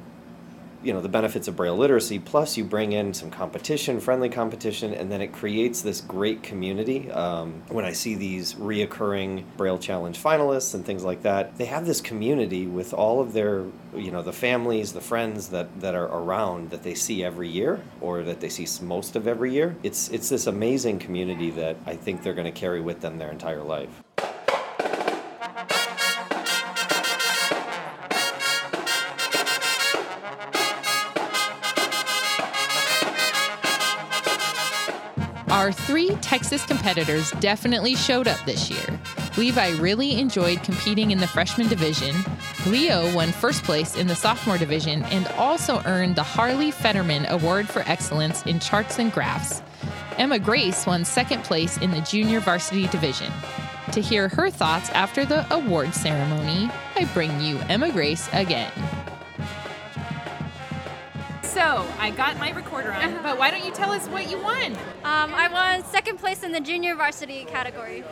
you 0.83 0.93
know 0.93 1.01
the 1.01 1.09
benefits 1.09 1.47
of 1.47 1.55
braille 1.55 1.75
literacy 1.75 2.19
plus 2.19 2.57
you 2.57 2.63
bring 2.63 2.91
in 2.93 3.13
some 3.13 3.29
competition 3.29 3.99
friendly 3.99 4.29
competition 4.29 4.93
and 4.93 5.11
then 5.11 5.21
it 5.21 5.31
creates 5.33 5.81
this 5.81 6.01
great 6.01 6.43
community. 6.43 7.11
Um, 7.11 7.61
when 7.69 7.85
i 7.85 7.91
see 7.91 8.15
these 8.15 8.55
reoccurring 8.55 9.43
braille 9.57 9.79
challenge 9.79 10.21
finalists 10.21 10.73
and 10.73 10.85
things 10.85 11.03
like 11.03 11.23
that 11.23 11.57
they 11.57 11.65
have 11.65 11.85
this 11.85 12.01
community 12.01 12.67
with 12.67 12.93
all 12.93 13.19
of 13.19 13.33
their 13.33 13.65
you 13.95 14.11
know 14.11 14.21
the 14.21 14.33
families 14.33 14.93
the 14.93 15.01
friends 15.01 15.49
that, 15.49 15.81
that 15.81 15.95
are 15.95 16.05
around 16.05 16.69
that 16.69 16.83
they 16.83 16.93
see 16.93 17.23
every 17.23 17.47
year 17.47 17.81
or 18.01 18.23
that 18.23 18.39
they 18.39 18.49
see 18.49 18.67
most 18.83 19.15
of 19.15 19.27
every 19.27 19.53
year. 19.53 19.75
It's 19.83 20.09
it's 20.09 20.29
this 20.29 20.47
amazing 20.47 20.99
community 20.99 21.49
that 21.51 21.77
i 21.85 21.95
think 21.95 22.23
they're 22.23 22.33
going 22.33 22.51
to 22.51 22.59
carry 22.59 22.81
with 22.81 23.01
them 23.01 23.17
their 23.17 23.31
entire 23.31 23.63
life 23.63 23.89
Our 35.59 35.73
three 35.73 36.11
Texas 36.21 36.63
competitors 36.63 37.31
definitely 37.41 37.93
showed 37.93 38.29
up 38.29 38.39
this 38.45 38.71
year. 38.71 38.97
Levi 39.35 39.71
really 39.71 40.17
enjoyed 40.17 40.63
competing 40.63 41.11
in 41.11 41.17
the 41.17 41.27
freshman 41.27 41.67
division. 41.67 42.15
Leo 42.65 43.13
won 43.13 43.33
first 43.33 43.65
place 43.65 43.97
in 43.97 44.07
the 44.07 44.15
sophomore 44.15 44.57
division 44.57 45.03
and 45.03 45.27
also 45.37 45.81
earned 45.83 46.15
the 46.15 46.23
Harley 46.23 46.71
Fetterman 46.71 47.25
Award 47.25 47.67
for 47.67 47.81
Excellence 47.87 48.41
in 48.45 48.61
Charts 48.61 48.99
and 48.99 49.11
Graphs. 49.11 49.61
Emma 50.17 50.39
Grace 50.39 50.85
won 50.85 51.03
second 51.03 51.43
place 51.43 51.77
in 51.79 51.91
the 51.91 51.99
junior 51.99 52.39
varsity 52.39 52.87
division. 52.87 53.29
To 53.91 53.99
hear 53.99 54.29
her 54.29 54.49
thoughts 54.49 54.89
after 54.91 55.25
the 55.25 55.45
award 55.53 55.93
ceremony, 55.93 56.71
I 56.95 57.03
bring 57.13 57.37
you 57.41 57.59
Emma 57.67 57.91
Grace 57.91 58.29
again. 58.31 58.71
So 61.59 61.85
I 61.99 62.11
got 62.11 62.39
my 62.39 62.51
recorder 62.51 62.93
on, 62.93 63.21
but 63.21 63.37
why 63.37 63.51
don't 63.51 63.65
you 63.65 63.71
tell 63.71 63.91
us 63.91 64.07
what 64.07 64.31
you 64.31 64.41
won? 64.41 64.77
Um, 65.03 65.33
I 65.35 65.49
won 65.51 65.83
second 65.83 66.17
place 66.17 66.43
in 66.43 66.53
the 66.53 66.61
junior 66.61 66.95
varsity 66.95 67.43
category. 67.43 68.05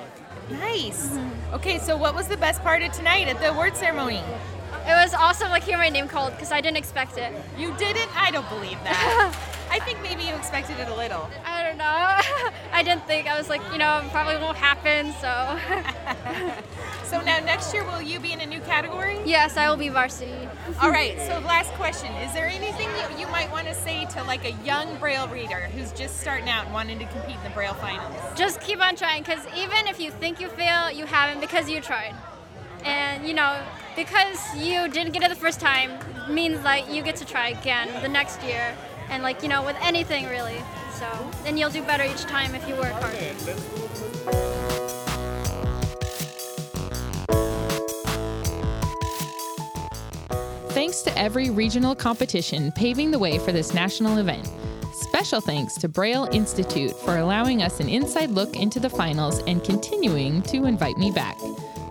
Nice. 0.51 1.17
Okay, 1.53 1.77
so 1.77 1.95
what 1.95 2.13
was 2.13 2.27
the 2.27 2.35
best 2.35 2.61
part 2.61 2.81
of 2.81 2.91
tonight 2.91 3.29
at 3.29 3.39
the 3.39 3.51
award 3.51 3.77
ceremony? 3.77 4.21
It 4.85 5.01
was 5.01 5.13
awesome, 5.13 5.49
like 5.49 5.63
hearing 5.63 5.79
my 5.79 5.87
name 5.87 6.09
called, 6.09 6.33
because 6.33 6.51
I 6.51 6.59
didn't 6.59 6.75
expect 6.75 7.17
it. 7.17 7.31
You 7.57 7.73
didn't? 7.77 8.09
I 8.21 8.31
don't 8.31 8.49
believe 8.49 8.83
that. 8.83 9.33
I 9.71 9.79
think 9.79 10.01
maybe 10.01 10.23
you 10.23 10.35
expected 10.35 10.77
it 10.81 10.89
a 10.89 10.95
little. 10.95 11.29
I 11.45 11.63
don't 11.63 11.77
know. 11.77 11.85
I 12.73 12.83
didn't 12.83 13.07
think. 13.07 13.27
I 13.27 13.37
was 13.37 13.47
like, 13.47 13.61
you 13.71 13.77
know, 13.77 13.99
it 13.99 14.11
probably 14.11 14.35
won't 14.43 14.57
happen, 14.57 15.13
so. 15.21 15.57
So 17.07 17.21
now 17.21 17.39
next 17.39 17.73
year, 17.73 17.85
will 17.85 18.01
you 18.01 18.19
be 18.19 18.33
in 18.33 18.41
a 18.41 18.45
new 18.45 18.59
category? 18.59 19.17
yes, 19.25 19.55
I 19.55 19.69
will 19.69 19.77
be 19.77 19.87
varsity. 19.87 20.35
All 20.81 20.91
right, 20.91 21.17
so 21.21 21.39
last 21.39 21.71
question. 21.75 22.13
Is 22.15 22.33
there 22.33 22.47
anything 22.47 22.89
that 22.89 23.17
you 23.17 23.25
might 23.27 23.49
want 23.49 23.65
to 23.67 23.73
say 23.73 24.05
to 24.07 24.23
like 24.23 24.43
a 24.43 24.51
young 24.65 24.97
Braille 24.97 25.29
reader 25.29 25.69
who's 25.73 25.93
just 25.93 26.19
starting 26.19 26.49
out 26.49 26.65
and 26.65 26.73
wanting 26.73 26.99
to 26.99 27.05
compete 27.05 27.37
in 27.37 27.43
the 27.43 27.49
Braille 27.51 27.75
finals? 27.75 28.13
Just 28.35 28.59
keep 28.59 28.81
on 28.81 28.97
trying, 28.97 29.23
because 29.23 29.39
even 29.55 29.87
if 29.87 30.01
you 30.01 30.11
think 30.11 30.41
you 30.41 30.49
fail, 30.49 30.91
you 30.91 31.05
haven't 31.05 31.39
because 31.39 31.69
you 31.69 31.79
tried. 31.79 32.13
And, 32.83 33.25
you 33.25 33.33
know, 33.33 33.57
because 33.95 34.39
you 34.57 34.89
didn't 34.89 35.13
get 35.13 35.23
it 35.23 35.29
the 35.29 35.35
first 35.35 35.61
time 35.61 35.91
means 36.29 36.61
like 36.65 36.91
you 36.91 37.03
get 37.03 37.15
to 37.17 37.25
try 37.25 37.49
again 37.49 37.89
the 38.01 38.09
next 38.09 38.43
year. 38.43 38.75
And, 39.09 39.23
like, 39.23 39.43
you 39.43 39.47
know, 39.47 39.63
with 39.63 39.77
anything 39.81 40.27
really. 40.27 40.61
So, 40.93 41.07
and 41.45 41.57
you'll 41.57 41.69
do 41.69 41.83
better 41.83 42.03
each 42.03 42.23
time 42.23 42.53
if 42.53 42.67
you 42.67 42.75
work 42.75 42.91
hard. 42.91 44.56
Thanks 50.77 51.01
to 51.01 51.17
every 51.17 51.49
regional 51.49 51.95
competition 51.95 52.71
paving 52.71 53.09
the 53.09 53.17
way 53.17 53.39
for 53.39 53.51
this 53.51 53.73
national 53.73 54.19
event. 54.19 54.47
Special 54.93 55.41
thanks 55.41 55.73
to 55.73 55.87
Braille 55.89 56.29
Institute 56.31 56.95
for 56.97 57.17
allowing 57.17 57.63
us 57.63 57.79
an 57.79 57.89
inside 57.89 58.29
look 58.29 58.55
into 58.55 58.79
the 58.79 58.87
finals 58.87 59.39
and 59.47 59.63
continuing 59.63 60.43
to 60.43 60.65
invite 60.65 60.97
me 60.97 61.09
back. 61.09 61.35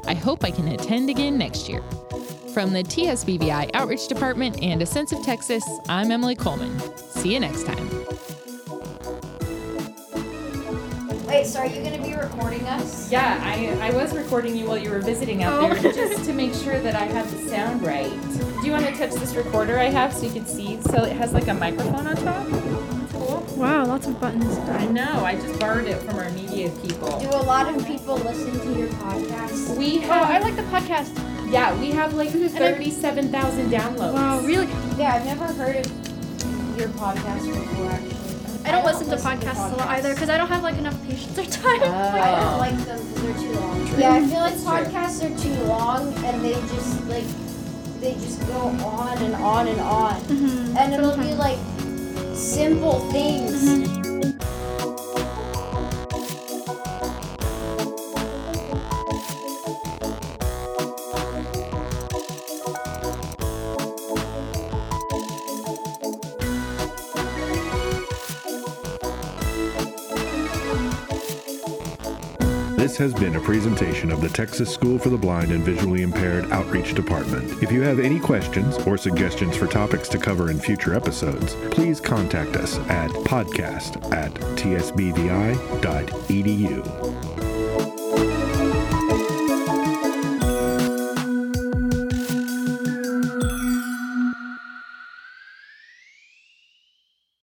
I 0.07 0.15
hope 0.15 0.45
I 0.45 0.53
can 0.53 0.69
attend 0.69 1.11
again 1.11 1.37
next 1.37 1.69
year. 1.69 1.83
From 2.55 2.73
the 2.73 2.85
TSBVI 2.85 3.73
Outreach 3.75 4.07
Department 4.07 4.63
and 4.63 4.81
A 4.81 4.87
Sense 4.87 5.11
of 5.11 5.21
Texas, 5.25 5.65
I'm 5.89 6.13
Emily 6.13 6.37
Coleman. 6.37 6.79
See 6.97 7.35
you 7.35 7.41
next 7.41 7.67
time. 7.67 7.91
Wait, 11.27 11.45
so 11.45 11.59
are 11.59 11.67
you 11.67 11.83
going 11.83 12.01
to 12.01 12.09
be 12.09 12.15
recording 12.15 12.65
us? 12.67 13.11
Yeah, 13.11 13.41
I, 13.43 13.89
I 13.89 13.91
was 13.97 14.15
recording 14.17 14.55
you 14.55 14.67
while 14.67 14.79
you 14.79 14.91
were 14.91 15.01
visiting 15.01 15.43
out 15.43 15.61
Oh. 15.61 15.75
there 15.75 15.93
just 15.93 16.25
to 16.27 16.33
make 16.33 16.55
sure 16.55 16.79
that 16.79 16.95
I 16.95 17.07
had 17.07 17.27
the 17.27 17.49
sound 17.49 17.85
right. 17.85 18.13
Do 18.67 18.73
you 18.73 18.79
want 18.79 18.93
to 18.93 18.99
touch 18.99 19.15
this 19.21 19.37
recorder 19.37 19.79
I 19.79 19.85
have 19.85 20.13
so 20.13 20.27
you 20.27 20.33
can 20.33 20.45
see? 20.45 20.81
So 20.83 21.05
it 21.05 21.13
has 21.13 21.33
like 21.33 21.47
a 21.47 21.55
microphone 21.55 22.05
on 22.05 22.17
top. 22.17 22.49
Cool. 23.13 23.47
Wow, 23.57 23.87
lots 23.87 24.09
of 24.09 24.21
buttons. 24.21 24.59
I 24.59 24.87
know. 24.87 25.25
I 25.25 25.37
just 25.37 25.61
borrowed 25.61 25.87
it 25.87 25.99
from 25.99 26.17
our 26.17 26.29
media 26.31 26.71
people. 26.83 27.17
Do 27.21 27.29
a 27.29 27.47
lot 27.47 27.73
of 27.73 27.87
people 27.87 28.17
listen 28.17 28.59
to 28.59 28.77
your 28.77 28.89
podcast? 28.89 29.79
We 29.79 29.99
Oh, 29.99 30.01
have. 30.09 30.31
I 30.31 30.39
like 30.41 30.57
the 30.57 30.63
podcast. 30.63 31.17
Yeah, 31.49 31.79
we 31.79 31.93
have 31.93 32.15
like 32.15 32.31
thirty-seven 32.31 33.31
thousand 33.31 33.71
downloads. 33.71 34.15
Wow, 34.15 34.41
really? 34.41 34.67
Yeah, 34.99 35.15
I've 35.15 35.27
never 35.27 35.45
heard 35.45 35.87
of 35.87 36.77
your 36.77 36.89
podcast 36.89 37.47
before, 37.47 37.93
actually. 37.93 38.65
I 38.65 38.73
don't 38.73 38.85
listen 38.85 39.09
to 39.11 39.17
podcasts 39.17 39.75
a 39.75 39.77
lot 39.77 39.89
either 39.91 40.13
because 40.13 40.29
I 40.29 40.37
don't 40.37 40.49
have 40.49 40.65
like 40.65 40.77
enough 40.77 41.01
patience 41.07 41.39
or 41.39 41.45
time. 41.45 41.83
I 41.85 42.41
don't 42.41 42.55
oh. 42.55 42.59
like 42.59 42.77
them 42.79 42.99
because 43.15 43.23
they're 43.23 43.35
too 43.35 43.61
long. 43.61 43.87
Yeah, 43.97 44.15
I 44.15 44.27
feel 44.27 44.41
like 44.41 44.55
podcasts 44.55 45.23
are 45.23 45.41
too 45.41 45.55
long 45.67 46.13
and 46.25 46.45
they 46.45 46.55
just 46.55 47.07
like 47.07 47.23
they 48.01 48.15
just 48.15 48.47
go 48.47 48.59
on 48.59 49.19
and 49.19 49.35
on 49.35 49.69
and 49.69 49.81
on, 49.81 50.21
mm-hmm. 50.23 50.77
and 50.77 50.95
it'll 50.95 51.17
be 51.17 51.35
like 51.35 51.59
simple 52.35 53.01
things. 53.11 53.65
Mm-hmm. 53.65 54.06
This 72.77 72.99
has 72.99 73.15
been 73.15 73.37
a 73.37 73.41
presentation 73.41 74.13
of 74.13 74.21
the 74.21 74.29
Texas 74.29 74.73
School 74.73 74.99
for 74.99 75.09
the 75.09 75.17
Blind 75.17 75.51
and 75.51 75.65
Visually 75.65 76.03
Impaired 76.03 76.53
Outreach 76.53 76.93
Department. 76.93 77.63
If 77.63 77.73
you 77.73 77.81
have 77.81 77.99
any 77.99 78.21
questions 78.21 78.77
or 78.87 78.99
suggestions 78.99 79.57
for 79.57 79.67
topics 79.67 80.11
to 80.11 80.19
cover 80.19 80.51
in 80.51 80.61
future 80.61 80.95
episodes, 80.95 81.55
please 81.71 82.03
contact 82.03 82.55
us 82.55 82.79
at 82.91 83.11
podcast 83.25 84.13
at 84.13 84.35
tsbvi.edu. 84.35 84.87